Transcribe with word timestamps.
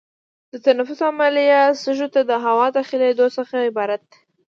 د 0.51 0.53
تنفس 0.65 0.99
عملیه 1.09 1.61
سږو 1.81 2.07
ته 2.13 2.21
د 2.29 2.31
هوا 2.45 2.67
د 2.71 2.73
داخلېدو 2.77 3.25
څخه 3.37 3.55
عبارت 3.69 4.01
ده. 4.11 4.17